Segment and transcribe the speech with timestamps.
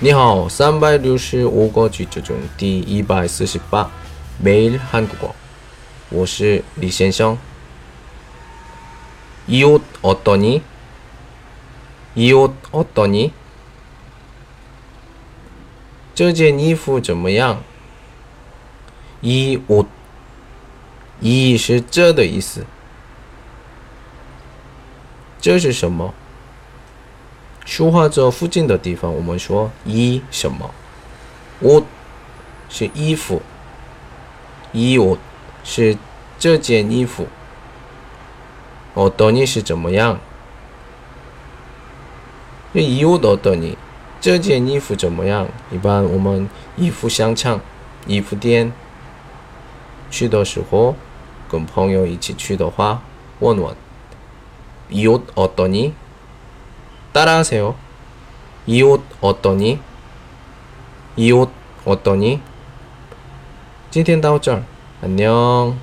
[0.00, 3.90] 你好，三百六十五个句子中第一百四十八，
[4.42, 5.32] 매일한국어。
[6.10, 7.38] 我是李先生。
[9.48, 10.62] 이옷어떠 니？
[12.14, 13.32] 이옷어떠 니？
[16.14, 17.62] 这件衣服怎么样？
[19.22, 19.86] 이 옷，
[21.22, 22.66] 이是这的意思。
[25.40, 26.12] 这是什么？
[27.66, 30.70] 说话这附近的地方，我们说衣什么？
[31.60, 31.84] 옷
[32.68, 33.40] 是衣服，
[34.72, 35.18] 衣옷
[35.62, 35.96] 是
[36.38, 37.26] 这件衣服。
[38.94, 40.18] 어떠니是怎么样？
[42.74, 43.76] 这衣옷어떠 니？
[44.20, 45.48] 这件衣服怎么样？
[45.70, 47.60] 一般我们衣服商场、
[48.06, 48.72] 衣服店
[50.10, 50.94] 去的时候，
[51.48, 53.02] 跟朋友一起去的话，
[53.38, 53.74] 问问
[54.90, 55.92] 이옷어떠 니？
[57.17, 57.73] 따라하세요.
[58.67, 59.79] 이 옷 어떠니?
[61.17, 61.49] 이 옷
[61.83, 62.41] 어떠니?
[63.89, 64.63] 찐텐 다오절
[65.01, 65.79] 안녕.